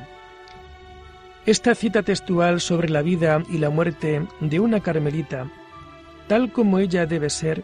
esta 1.46 1.76
cita 1.76 2.02
textual 2.02 2.60
sobre 2.60 2.88
la 2.88 3.02
vida 3.02 3.40
y 3.48 3.58
la 3.58 3.70
muerte 3.70 4.26
de 4.40 4.58
una 4.58 4.80
carmelita, 4.80 5.48
tal 6.26 6.50
como 6.50 6.80
ella 6.80 7.06
debe 7.06 7.30
ser, 7.30 7.62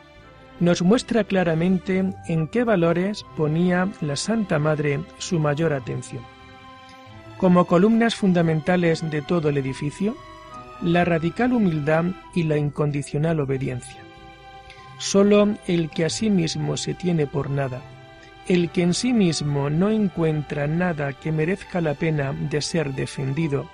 nos 0.60 0.82
muestra 0.82 1.24
claramente 1.24 2.14
en 2.28 2.46
qué 2.46 2.62
valores 2.62 3.26
ponía 3.36 3.88
la 4.00 4.14
Santa 4.14 4.60
Madre 4.60 5.00
su 5.18 5.40
mayor 5.40 5.72
atención. 5.72 6.22
Como 7.38 7.66
columnas 7.66 8.14
fundamentales 8.14 9.10
de 9.10 9.20
todo 9.20 9.48
el 9.48 9.58
edificio, 9.58 10.16
la 10.80 11.04
radical 11.04 11.52
humildad 11.52 12.04
y 12.36 12.44
la 12.44 12.56
incondicional 12.56 13.40
obediencia. 13.40 14.00
Solo 14.98 15.56
el 15.66 15.90
que 15.90 16.04
a 16.04 16.08
sí 16.08 16.30
mismo 16.30 16.76
se 16.76 16.94
tiene 16.94 17.26
por 17.26 17.50
nada, 17.50 17.82
el 18.46 18.70
que 18.70 18.82
en 18.82 18.94
sí 18.94 19.12
mismo 19.12 19.70
no 19.70 19.90
encuentra 19.90 20.66
nada 20.66 21.12
que 21.12 21.32
merezca 21.32 21.80
la 21.80 21.94
pena 21.94 22.32
de 22.32 22.60
ser 22.60 22.94
defendido 22.94 23.70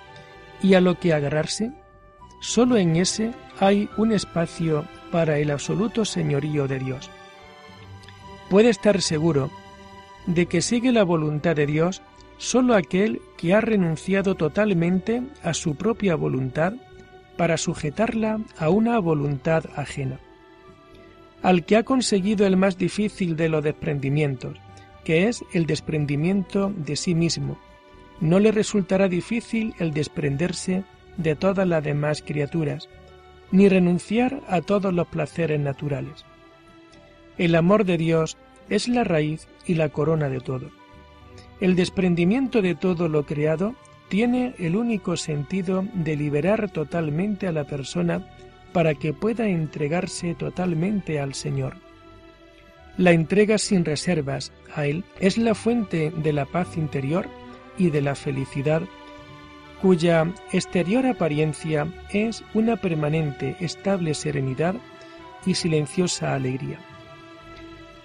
y 0.61 0.75
a 0.75 0.81
lo 0.81 0.97
que 0.99 1.13
agarrarse, 1.13 1.71
solo 2.39 2.77
en 2.77 2.95
ese 2.95 3.31
hay 3.59 3.89
un 3.97 4.11
espacio 4.11 4.85
para 5.11 5.39
el 5.39 5.51
absoluto 5.51 6.05
señorío 6.05 6.67
de 6.67 6.79
Dios. 6.79 7.09
Puede 8.49 8.69
estar 8.69 9.01
seguro 9.01 9.51
de 10.25 10.45
que 10.45 10.61
sigue 10.61 10.91
la 10.91 11.03
voluntad 11.03 11.55
de 11.55 11.65
Dios 11.65 12.01
solo 12.37 12.75
aquel 12.75 13.21
que 13.37 13.53
ha 13.53 13.61
renunciado 13.61 14.35
totalmente 14.35 15.21
a 15.43 15.53
su 15.53 15.75
propia 15.75 16.15
voluntad 16.15 16.73
para 17.37 17.57
sujetarla 17.57 18.39
a 18.57 18.69
una 18.69 18.99
voluntad 18.99 19.65
ajena 19.75 20.19
al 21.41 21.65
que 21.65 21.77
ha 21.77 21.83
conseguido 21.83 22.45
el 22.45 22.57
más 22.57 22.77
difícil 22.77 23.35
de 23.35 23.49
los 23.49 23.63
desprendimientos, 23.63 24.57
que 25.03 25.27
es 25.27 25.43
el 25.53 25.65
desprendimiento 25.65 26.71
de 26.75 26.95
sí 26.95 27.15
mismo. 27.15 27.57
No 28.19 28.39
le 28.39 28.51
resultará 28.51 29.07
difícil 29.07 29.73
el 29.79 29.93
desprenderse 29.93 30.83
de 31.17 31.35
todas 31.35 31.67
las 31.67 31.83
demás 31.83 32.21
criaturas, 32.21 32.87
ni 33.51 33.67
renunciar 33.67 34.41
a 34.47 34.61
todos 34.61 34.93
los 34.93 35.07
placeres 35.07 35.59
naturales. 35.59 36.25
El 37.37 37.55
amor 37.55 37.85
de 37.85 37.97
Dios 37.97 38.37
es 38.69 38.87
la 38.87 39.03
raíz 39.03 39.47
y 39.65 39.73
la 39.73 39.89
corona 39.89 40.29
de 40.29 40.39
todo. 40.39 40.69
El 41.59 41.75
desprendimiento 41.75 42.61
de 42.61 42.75
todo 42.75 43.09
lo 43.09 43.25
creado 43.25 43.75
tiene 44.09 44.53
el 44.59 44.75
único 44.75 45.15
sentido 45.17 45.85
de 45.93 46.15
liberar 46.15 46.69
totalmente 46.71 47.47
a 47.47 47.51
la 47.51 47.65
persona 47.65 48.27
para 48.73 48.95
que 48.95 49.13
pueda 49.13 49.47
entregarse 49.47 50.33
totalmente 50.35 51.19
al 51.19 51.33
Señor. 51.33 51.75
la 52.97 53.11
entrega 53.11 53.57
sin 53.57 53.85
reservas 53.85 54.51
a 54.75 54.85
Él 54.85 55.03
es 55.19 55.37
la 55.37 55.55
fuente 55.55 56.11
de 56.11 56.33
la 56.33 56.45
paz 56.45 56.77
interior 56.77 57.27
y 57.77 57.89
de 57.89 58.01
la 58.01 58.15
felicidad, 58.15 58.83
cuya 59.81 60.31
exterior 60.51 61.05
apariencia 61.05 61.87
es 62.11 62.43
una 62.53 62.77
permanente, 62.77 63.55
estable 63.59 64.13
serenidad 64.13 64.75
y 65.45 65.55
silenciosa 65.55 66.35
alegría. 66.35 66.79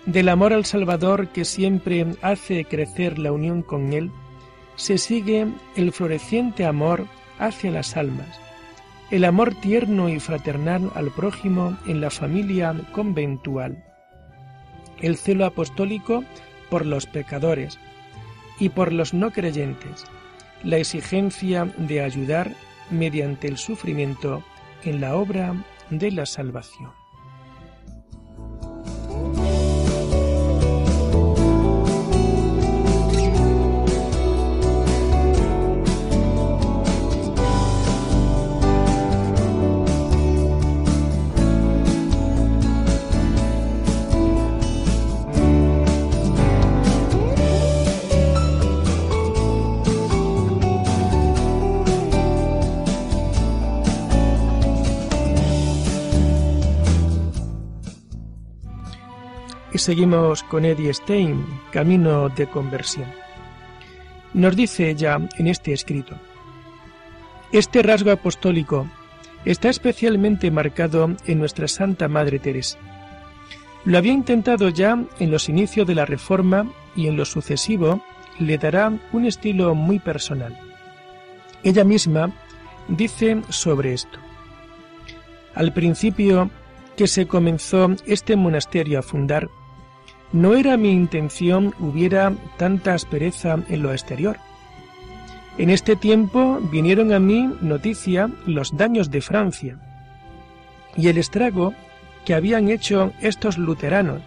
Del 0.07 0.29
amor 0.29 0.53
al 0.53 0.65
Salvador 0.65 1.29
que 1.29 1.45
siempre 1.45 2.07
hace 2.23 2.65
crecer 2.65 3.19
la 3.19 3.33
unión 3.33 3.63
con 3.63 3.93
Él, 3.93 4.11
se 4.77 4.99
sigue 4.99 5.47
el 5.75 5.93
floreciente 5.93 6.65
amor 6.65 7.07
hacia 7.39 7.71
las 7.71 7.97
almas, 7.97 8.41
el 9.11 9.25
amor 9.25 9.55
tierno 9.55 10.09
y 10.09 10.19
fraternal 10.19 10.91
al 10.95 11.11
prójimo 11.11 11.77
en 11.87 12.01
la 12.01 12.11
familia 12.11 12.75
conventual, 12.93 13.85
el 15.01 15.17
celo 15.17 15.45
apostólico 15.45 16.25
por 16.71 16.85
los 16.85 17.07
pecadores 17.07 17.79
y 18.59 18.71
por 18.71 18.93
los 18.93 19.15
no 19.15 19.31
creyentes, 19.31 20.05
la 20.65 20.79
exigencia 20.79 21.67
de 21.77 22.03
ayudar 22.03 22.53
mediante 22.91 23.47
el 23.47 23.59
sufrimiento 23.59 24.43
en 24.83 25.01
la 25.01 25.15
obra 25.15 25.55
de 25.91 26.11
la 26.11 26.27
salvación. 26.27 26.91
Seguimos 59.79 60.43
con 60.43 60.65
Eddie 60.65 60.93
Stein, 60.95 61.45
Camino 61.71 62.29
de 62.29 62.47
Conversión. 62.47 63.07
Nos 64.35 64.55
dice 64.55 64.91
ella 64.91 65.19
en 65.39 65.47
este 65.47 65.73
escrito, 65.73 66.15
este 67.53 67.83
rasgo 67.83 68.11
apostólico 68.11 68.87
está 69.45 69.69
especialmente 69.69 70.51
marcado 70.51 71.17
en 71.27 71.39
nuestra 71.39 71.69
Santa 71.69 72.09
Madre 72.09 72.39
Teresa. 72.39 72.79
Lo 73.85 73.99
había 73.99 74.13
intentado 74.13 74.69
ya 74.69 74.99
en 75.21 75.31
los 75.31 75.49
inicios 75.49 75.87
de 75.87 75.95
la 75.95 76.05
Reforma 76.05 76.71
y 76.97 77.07
en 77.07 77.17
lo 77.17 77.25
sucesivo 77.25 78.03
le 78.39 78.59
dará 78.59 78.93
un 79.13 79.25
estilo 79.25 79.75
muy 79.75 79.99
personal. 80.01 80.59
Ella 81.63 81.85
misma 81.85 82.33
dice 82.89 83.43
sobre 83.49 83.95
esto. 83.95 84.19
Al 85.55 85.73
principio 85.73 86.51
que 86.97 87.07
se 87.07 87.27
comenzó 87.27 87.91
este 88.07 88.37
monasterio 88.37 88.99
a 88.99 89.03
fundar, 89.03 89.49
no 90.33 90.55
era 90.55 90.77
mi 90.77 90.91
intención 90.91 91.75
hubiera 91.79 92.33
tanta 92.57 92.95
aspereza 92.95 93.59
en 93.69 93.83
lo 93.83 93.93
exterior. 93.93 94.39
En 95.59 95.71
este 95.71 95.97
tiempo 95.97 96.59
vinieron 96.71 97.13
a 97.13 97.19
mí 97.19 97.51
noticia 97.61 98.31
los 98.45 98.77
daños 98.77 99.11
de 99.11 99.23
Francia 99.23 99.79
y 100.97 101.09
el 101.09 101.19
estrago 101.19 101.75
que 102.25 102.35
habían 102.35 102.69
hecho 102.69 103.13
estos 103.21 103.57
luteranos 103.57 104.21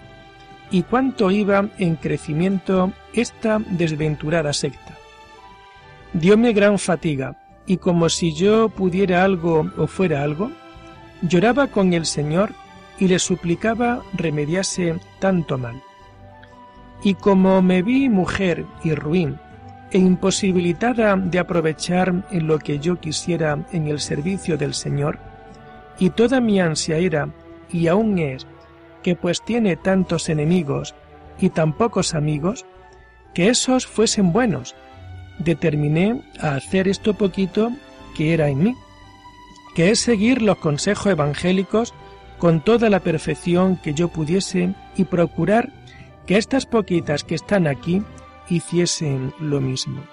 y 0.71 0.83
cuánto 0.83 1.31
iba 1.31 1.69
en 1.77 1.95
crecimiento 1.95 2.91
esta 3.13 3.59
desventurada 3.59 4.53
secta. 4.53 4.97
Dióme 6.13 6.53
gran 6.53 6.79
fatiga 6.79 7.35
y 7.67 7.77
como 7.77 8.09
si 8.09 8.33
yo 8.33 8.69
pudiera 8.69 9.23
algo 9.23 9.69
o 9.77 9.85
fuera 9.85 10.23
algo, 10.23 10.51
lloraba 11.21 11.67
con 11.67 11.93
el 11.93 12.05
Señor 12.05 12.51
y 12.97 13.07
le 13.07 13.19
suplicaba 13.19 14.01
remediase 14.13 14.95
tanto 15.19 15.57
mal. 15.57 15.81
Y 17.03 17.13
como 17.13 17.61
me 17.61 17.81
vi 17.81 18.09
mujer 18.09 18.65
y 18.83 18.93
ruin, 18.93 19.39
e 19.91 19.97
imposibilitada 19.97 21.15
de 21.15 21.39
aprovechar 21.39 22.27
en 22.31 22.47
lo 22.47 22.59
que 22.59 22.79
yo 22.79 22.99
quisiera 22.99 23.65
en 23.71 23.87
el 23.87 23.99
servicio 23.99 24.57
del 24.57 24.73
Señor, 24.73 25.19
y 25.97 26.11
toda 26.11 26.39
mi 26.39 26.59
ansia 26.59 26.97
era, 26.97 27.29
y 27.71 27.87
aún 27.87 28.19
es, 28.19 28.45
que 29.01 29.15
pues 29.15 29.41
tiene 29.41 29.75
tantos 29.75 30.29
enemigos 30.29 30.95
y 31.39 31.49
tan 31.49 31.73
pocos 31.73 32.13
amigos, 32.13 32.65
que 33.33 33.49
esos 33.49 33.87
fuesen 33.87 34.31
buenos, 34.31 34.75
determiné 35.39 36.21
a 36.39 36.55
hacer 36.55 36.87
esto 36.87 37.13
poquito 37.13 37.71
que 38.15 38.33
era 38.33 38.49
en 38.49 38.63
mí, 38.63 38.75
que 39.75 39.91
es 39.91 39.99
seguir 39.99 40.41
los 40.41 40.57
consejos 40.57 41.07
evangélicos 41.07 41.93
con 42.37 42.61
toda 42.61 42.89
la 42.89 42.99
perfección 42.99 43.77
que 43.77 43.93
yo 43.93 44.07
pudiese 44.07 44.73
y 44.95 45.05
procurar 45.05 45.71
que 46.29 46.37
estas 46.37 46.67
poquitas 46.67 47.23
que 47.23 47.33
están 47.33 47.65
aquí 47.65 48.03
hiciesen 48.49 49.33
lo 49.39 49.61
mismo, 49.61 50.03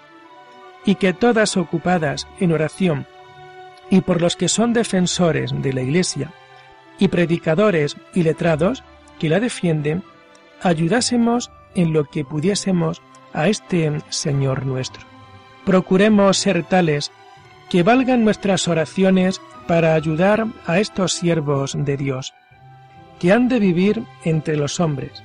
y 0.87 0.95
que 0.95 1.13
todas 1.13 1.59
ocupadas 1.59 2.27
en 2.41 2.53
oración, 2.53 3.07
y 3.91 4.01
por 4.01 4.23
los 4.23 4.35
que 4.35 4.49
son 4.49 4.73
defensores 4.73 5.53
de 5.61 5.75
la 5.75 5.83
Iglesia, 5.83 6.33
y 6.99 7.09
predicadores 7.09 7.99
y 8.15 8.23
letrados 8.23 8.83
que 9.19 9.29
la 9.29 9.41
defienden, 9.41 10.05
ayudásemos 10.63 11.51
en 11.75 11.93
lo 11.93 12.07
que 12.07 12.25
pudiésemos 12.25 13.03
a 13.35 13.49
este 13.49 14.01
Señor 14.09 14.65
nuestro. 14.65 15.05
Procuremos 15.67 16.39
ser 16.39 16.65
tales 16.65 17.13
que 17.69 17.83
valgan 17.83 18.25
nuestras 18.25 18.69
oraciones 18.69 19.43
para 19.67 19.93
ayudar 19.93 20.47
a 20.65 20.79
estos 20.79 21.13
siervos 21.13 21.75
de 21.77 21.99
Dios, 21.99 22.33
que 23.19 23.33
han 23.33 23.49
de 23.49 23.59
vivir 23.59 24.03
entre 24.25 24.57
los 24.57 24.81
hombres, 24.81 25.23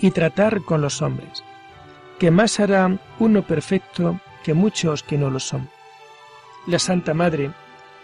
y 0.00 0.10
tratar 0.10 0.62
con 0.62 0.80
los 0.80 1.02
hombres, 1.02 1.44
que 2.18 2.30
más 2.30 2.60
hará 2.60 2.98
uno 3.18 3.42
perfecto 3.42 4.20
que 4.42 4.54
muchos 4.54 5.02
que 5.02 5.18
no 5.18 5.30
lo 5.30 5.40
son. 5.40 5.68
La 6.66 6.78
Santa 6.78 7.14
Madre, 7.14 7.50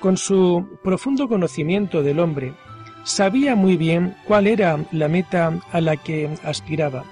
con 0.00 0.16
su 0.16 0.78
profundo 0.82 1.28
conocimiento 1.28 2.02
del 2.02 2.20
hombre, 2.20 2.54
sabía 3.04 3.54
muy 3.54 3.76
bien 3.76 4.16
cuál 4.24 4.46
era 4.46 4.78
la 4.92 5.08
meta 5.08 5.52
a 5.72 5.80
la 5.80 5.96
que 5.96 6.30
aspiraba 6.42 7.04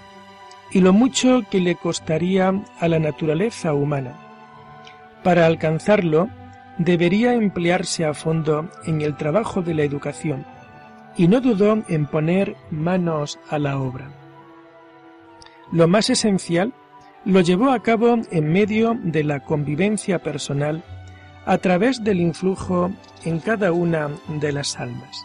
y 0.70 0.80
lo 0.80 0.92
mucho 0.92 1.42
que 1.50 1.60
le 1.60 1.76
costaría 1.76 2.52
a 2.80 2.88
la 2.88 2.98
naturaleza 2.98 3.74
humana. 3.74 4.18
Para 5.22 5.46
alcanzarlo, 5.46 6.28
debería 6.78 7.34
emplearse 7.34 8.04
a 8.04 8.12
fondo 8.12 8.68
en 8.84 9.00
el 9.00 9.16
trabajo 9.16 9.62
de 9.62 9.74
la 9.74 9.84
educación, 9.84 10.44
y 11.16 11.28
no 11.28 11.40
dudó 11.40 11.82
en 11.88 12.06
poner 12.06 12.56
manos 12.70 13.38
a 13.48 13.58
la 13.58 13.78
obra. 13.78 14.23
Lo 15.74 15.88
más 15.88 16.08
esencial 16.08 16.72
lo 17.24 17.40
llevó 17.40 17.72
a 17.72 17.82
cabo 17.82 18.16
en 18.30 18.52
medio 18.52 18.96
de 19.02 19.24
la 19.24 19.40
convivencia 19.40 20.20
personal 20.20 20.84
a 21.46 21.58
través 21.58 22.04
del 22.04 22.20
influjo 22.20 22.92
en 23.24 23.40
cada 23.40 23.72
una 23.72 24.08
de 24.28 24.52
las 24.52 24.78
almas. 24.78 25.20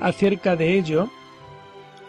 Acerca 0.00 0.56
de 0.56 0.78
ello, 0.78 1.10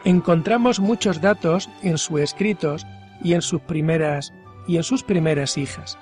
encontramos 0.05 0.79
muchos 0.79 1.19
datos 1.19 1.69
en 1.83 1.97
sus 1.97 2.21
escritos 2.21 2.87
y 3.21 3.33
en 3.33 3.41
sus 3.41 3.59
primeras 3.59 4.33
y 4.65 4.77
en 4.77 4.83
sus 4.83 5.03
primeras 5.03 5.57
hijas. 5.57 5.97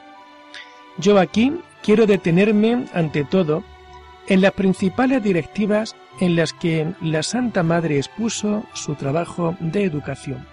Yo 1.00 1.18
aquí 1.18 1.60
quiero 1.82 2.06
detenerme 2.06 2.86
ante 2.94 3.24
todo 3.24 3.64
en 4.28 4.42
las 4.42 4.52
principales 4.52 5.24
directivas 5.24 5.96
en 6.20 6.36
las 6.36 6.54
que 6.54 6.94
la 7.02 7.24
Santa 7.24 7.64
Madre 7.64 7.98
expuso 7.98 8.66
su 8.76 8.94
trabajo 8.94 9.58
de 9.60 9.84
educación 9.84 10.53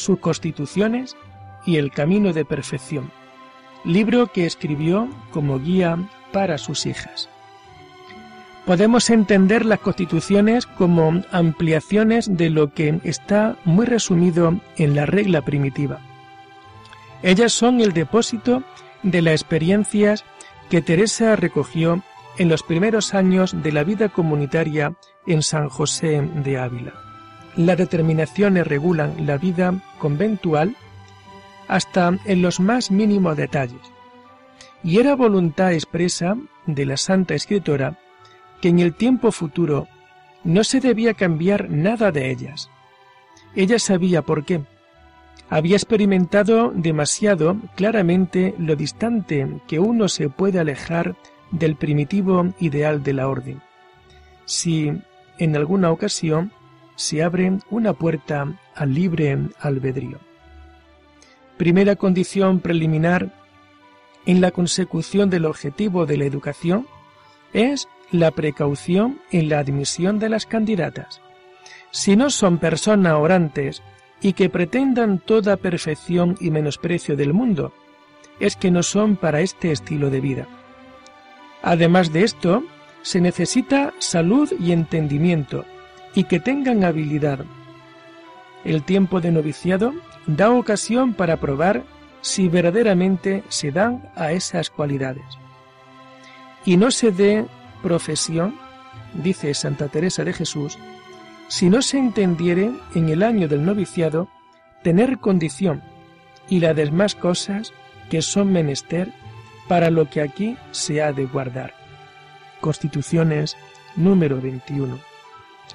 sus 0.00 0.18
constituciones 0.18 1.16
y 1.64 1.76
el 1.76 1.90
camino 1.90 2.32
de 2.32 2.44
perfección, 2.44 3.10
libro 3.84 4.28
que 4.28 4.46
escribió 4.46 5.08
como 5.30 5.58
guía 5.58 5.98
para 6.32 6.58
sus 6.58 6.86
hijas. 6.86 7.28
Podemos 8.66 9.10
entender 9.10 9.64
las 9.64 9.80
constituciones 9.80 10.66
como 10.66 11.22
ampliaciones 11.32 12.36
de 12.36 12.50
lo 12.50 12.72
que 12.72 13.00
está 13.04 13.56
muy 13.64 13.86
resumido 13.86 14.60
en 14.76 14.94
la 14.94 15.06
regla 15.06 15.42
primitiva. 15.42 15.98
Ellas 17.22 17.52
son 17.52 17.80
el 17.80 17.92
depósito 17.92 18.62
de 19.02 19.22
las 19.22 19.34
experiencias 19.34 20.24
que 20.68 20.82
Teresa 20.82 21.36
recogió 21.36 22.02
en 22.38 22.48
los 22.48 22.62
primeros 22.62 23.12
años 23.14 23.62
de 23.62 23.72
la 23.72 23.82
vida 23.82 24.08
comunitaria 24.08 24.94
en 25.26 25.42
San 25.42 25.68
José 25.68 26.22
de 26.22 26.58
Ávila 26.58 27.09
las 27.56 27.76
determinaciones 27.76 28.66
regulan 28.66 29.26
la 29.26 29.36
vida 29.38 29.74
conventual 29.98 30.76
hasta 31.68 32.18
en 32.24 32.42
los 32.42 32.60
más 32.60 32.90
mínimos 32.90 33.36
detalles. 33.36 33.80
Y 34.82 34.98
era 34.98 35.14
voluntad 35.14 35.72
expresa 35.72 36.36
de 36.66 36.86
la 36.86 36.96
Santa 36.96 37.34
Escritora 37.34 37.98
que 38.60 38.68
en 38.68 38.78
el 38.78 38.94
tiempo 38.94 39.30
futuro 39.32 39.88
no 40.44 40.64
se 40.64 40.80
debía 40.80 41.14
cambiar 41.14 41.70
nada 41.70 42.12
de 42.12 42.30
ellas. 42.30 42.70
Ella 43.54 43.78
sabía 43.78 44.22
por 44.22 44.44
qué. 44.44 44.62
Había 45.48 45.76
experimentado 45.76 46.72
demasiado 46.74 47.56
claramente 47.74 48.54
lo 48.58 48.76
distante 48.76 49.48
que 49.66 49.80
uno 49.80 50.08
se 50.08 50.28
puede 50.28 50.60
alejar 50.60 51.16
del 51.50 51.76
primitivo 51.76 52.54
ideal 52.60 53.02
de 53.02 53.12
la 53.12 53.28
orden. 53.28 53.60
Si 54.44 54.92
en 55.38 55.56
alguna 55.56 55.90
ocasión 55.90 56.52
se 57.00 57.22
abre 57.22 57.50
una 57.70 57.94
puerta 57.94 58.52
al 58.74 58.94
libre 58.94 59.38
albedrío. 59.58 60.18
Primera 61.56 61.96
condición 61.96 62.60
preliminar 62.60 63.32
en 64.26 64.42
la 64.42 64.50
consecución 64.50 65.30
del 65.30 65.46
objetivo 65.46 66.04
de 66.04 66.18
la 66.18 66.26
educación 66.26 66.86
es 67.54 67.88
la 68.12 68.30
precaución 68.32 69.18
en 69.30 69.48
la 69.48 69.60
admisión 69.60 70.18
de 70.18 70.28
las 70.28 70.44
candidatas. 70.44 71.22
Si 71.90 72.16
no 72.16 72.28
son 72.28 72.58
personas 72.58 73.14
orantes 73.14 73.82
y 74.20 74.34
que 74.34 74.50
pretendan 74.50 75.20
toda 75.20 75.56
perfección 75.56 76.36
y 76.38 76.50
menosprecio 76.50 77.16
del 77.16 77.32
mundo, 77.32 77.72
es 78.40 78.56
que 78.56 78.70
no 78.70 78.82
son 78.82 79.16
para 79.16 79.40
este 79.40 79.72
estilo 79.72 80.10
de 80.10 80.20
vida. 80.20 80.46
Además 81.62 82.12
de 82.12 82.24
esto, 82.24 82.62
se 83.00 83.22
necesita 83.22 83.94
salud 84.00 84.52
y 84.60 84.72
entendimiento, 84.72 85.64
y 86.14 86.24
que 86.24 86.40
tengan 86.40 86.84
habilidad. 86.84 87.44
El 88.64 88.82
tiempo 88.82 89.20
de 89.20 89.30
noviciado 89.30 89.94
da 90.26 90.50
ocasión 90.50 91.14
para 91.14 91.38
probar 91.38 91.84
si 92.20 92.48
verdaderamente 92.48 93.42
se 93.48 93.70
dan 93.70 94.10
a 94.16 94.32
esas 94.32 94.70
cualidades. 94.70 95.24
Y 96.64 96.76
no 96.76 96.90
se 96.90 97.10
dé 97.10 97.46
profesión, 97.82 98.56
dice 99.14 99.54
Santa 99.54 99.88
Teresa 99.88 100.24
de 100.24 100.32
Jesús, 100.32 100.78
si 101.48 101.70
no 101.70 101.82
se 101.82 101.98
entendiere 101.98 102.70
en 102.94 103.08
el 103.08 103.22
año 103.22 103.48
del 103.48 103.64
noviciado 103.64 104.28
tener 104.82 105.18
condición 105.18 105.82
y 106.48 106.60
las 106.60 106.76
demás 106.76 107.14
cosas 107.14 107.72
que 108.10 108.22
son 108.22 108.52
menester 108.52 109.12
para 109.68 109.90
lo 109.90 110.08
que 110.10 110.20
aquí 110.20 110.56
se 110.70 111.02
ha 111.02 111.12
de 111.12 111.26
guardar. 111.26 111.74
Constituciones 112.60 113.56
número 113.96 114.40
21. 114.40 115.09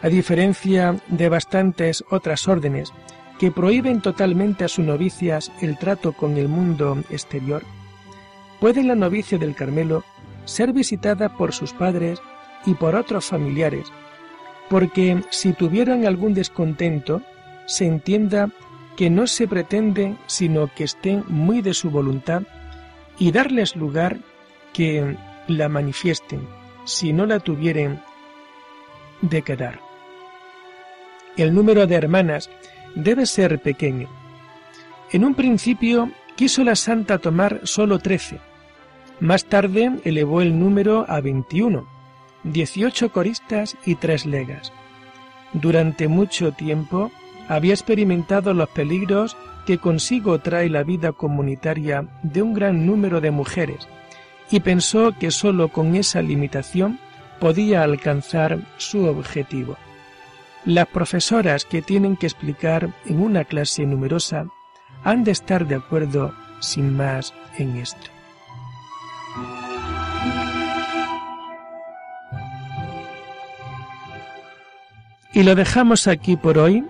A 0.02 0.10
diferencia 0.10 0.98
de 1.08 1.30
bastantes 1.30 2.04
otras 2.10 2.48
órdenes 2.48 2.94
que 3.40 3.52
prohíben 3.52 4.02
totalmente 4.02 4.64
a 4.64 4.68
sus 4.68 4.86
novicias 4.86 5.52
el 5.62 5.78
trato 5.78 6.14
con 6.14 6.38
el 6.38 6.48
mundo 6.48 6.98
exterior, 7.10 7.64
puede 8.60 8.84
la 8.84 8.96
novicia 8.96 9.38
del 9.38 9.56
Carmelo 9.56 10.04
ser 10.46 10.74
visitada 10.74 11.36
por 11.38 11.54
sus 11.54 11.74
padres 11.74 12.20
y 12.66 12.74
por 12.76 12.96
otros 12.96 13.26
familiares, 13.26 13.92
porque 14.70 15.22
si 15.30 15.54
tuvieran 15.54 16.06
algún 16.06 16.34
descontento, 16.34 17.22
se 17.66 17.86
entienda 17.86 18.50
que 18.96 19.10
no 19.10 19.28
se 19.28 19.48
pretende 19.48 20.16
sino 20.28 20.74
que 20.74 20.86
estén 20.86 21.24
muy 21.28 21.62
de 21.62 21.74
su 21.74 21.90
voluntad 21.90 22.44
y 23.20 23.32
darles 23.32 23.76
lugar 23.76 24.18
que 24.74 25.18
la 25.48 25.70
manifiesten, 25.70 26.48
si 26.86 27.14
no 27.14 27.26
la 27.26 27.40
tuvieren 27.40 28.02
de 29.22 29.42
quedar. 29.42 29.85
El 31.38 31.54
número 31.54 31.86
de 31.86 31.96
hermanas 31.96 32.50
debe 32.96 33.26
ser 33.26 33.62
pequeño. 33.62 34.08
En 35.12 35.26
un 35.26 35.36
principio 35.36 36.12
quiso 36.36 36.64
la 36.64 36.76
santa 36.76 37.18
tomar 37.18 37.62
solo 37.64 38.00
trece. 38.00 38.40
Más 39.20 39.46
tarde 39.46 39.92
elevó 40.04 40.42
el 40.42 40.58
número 40.60 41.06
a 41.08 41.22
veintiuno, 41.22 41.88
dieciocho 42.44 43.12
coristas 43.12 43.78
y 43.86 43.96
tres 43.96 44.26
legas. 44.26 44.72
Durante 45.54 46.08
mucho 46.08 46.52
tiempo 46.52 47.12
había 47.48 47.74
experimentado 47.74 48.54
los 48.54 48.70
peligros 48.70 49.38
que 49.66 49.78
consigo 49.78 50.40
trae 50.40 50.70
la 50.70 50.84
vida 50.84 51.12
comunitaria 51.12 52.08
de 52.24 52.42
un 52.42 52.54
gran 52.54 52.86
número 52.86 53.20
de 53.22 53.32
mujeres 53.32 53.88
y 54.52 54.60
pensó 54.60 55.14
que 55.18 55.32
sólo 55.32 55.70
con 55.70 55.96
esa 55.96 56.22
limitación 56.22 57.00
podía 57.40 57.84
alcanzar 57.84 58.60
su 58.78 59.06
objetivo. 59.06 59.78
Las 60.66 60.88
profesoras 60.88 61.64
que 61.64 61.84
tienen 61.84 62.18
que 62.18 62.26
explicar 62.26 62.90
en 63.06 63.22
una 63.22 63.44
clase 63.44 63.86
numerosa 63.86 64.48
han 65.04 65.24
de 65.24 65.32
estar 65.32 65.68
de 65.68 65.76
acuerdo 65.76 66.34
sin 66.60 66.98
más 66.98 67.36
en 67.60 67.78
esto. 67.78 68.10
Y 75.34 75.44
lo 75.44 75.54
dejamos 75.54 76.08
aquí 76.08 76.36
por 76.36 76.58
hoy 76.58 76.84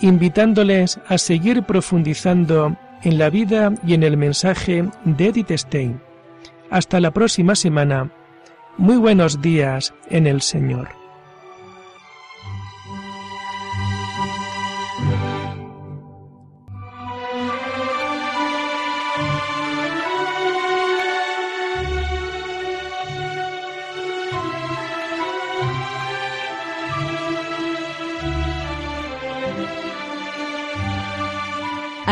invitándoles 0.00 1.00
a 1.06 1.16
seguir 1.16 1.62
profundizando 1.62 2.76
en 3.02 3.16
la 3.16 3.30
vida 3.30 3.72
y 3.86 3.94
en 3.94 4.02
el 4.02 4.16
mensaje 4.16 4.84
de 5.04 5.26
Edith 5.28 5.52
Stein. 5.52 6.02
Hasta 6.70 7.00
la 7.00 7.12
próxima 7.12 7.54
semana. 7.54 8.10
Muy 8.76 8.96
buenos 8.96 9.40
días 9.40 9.94
en 10.10 10.26
el 10.26 10.42
Señor. 10.42 11.01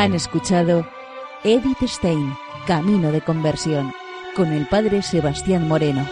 Han 0.00 0.14
escuchado 0.14 0.88
Edith 1.44 1.82
Stein, 1.82 2.34
Camino 2.66 3.12
de 3.12 3.20
Conversión, 3.20 3.92
con 4.34 4.50
el 4.50 4.66
Padre 4.66 5.02
Sebastián 5.02 5.68
Moreno. 5.68 6.06